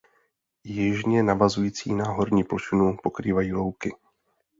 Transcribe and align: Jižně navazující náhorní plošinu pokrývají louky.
Jižně 0.63 1.23
navazující 1.23 1.93
náhorní 1.93 2.43
plošinu 2.43 2.97
pokrývají 3.03 3.53
louky. 3.53 3.93